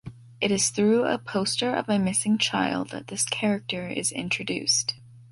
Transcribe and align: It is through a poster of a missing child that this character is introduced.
It 0.41 0.49
is 0.49 0.71
through 0.71 1.03
a 1.03 1.19
poster 1.19 1.75
of 1.75 1.87
a 1.87 1.99
missing 1.99 2.39
child 2.39 2.89
that 2.89 3.05
this 3.09 3.23
character 3.23 3.87
is 3.87 4.11
introduced. 4.11 4.95